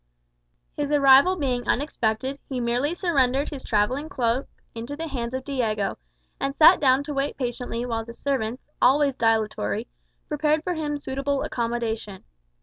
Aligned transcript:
His 0.75 0.91
arrival 0.91 1.35
being 1.35 1.67
unexpected, 1.67 2.39
he 2.49 2.59
merely 2.59 2.95
surrendered 2.95 3.49
his 3.49 3.63
travelling 3.63 4.09
cloak 4.09 4.47
into 4.73 4.95
the 4.95 5.07
hands 5.07 5.35
of 5.35 5.43
Diego, 5.45 5.99
and 6.39 6.55
sat 6.55 6.79
down 6.79 7.03
to 7.03 7.13
wait 7.13 7.37
patiently 7.37 7.85
while 7.85 8.03
the 8.03 8.15
servants, 8.15 8.65
always 8.81 9.13
dilatory, 9.13 9.85
prepared 10.27 10.63
for 10.63 10.73
him 10.73 10.97
suitable 10.97 11.43
accommodation. 11.43 12.23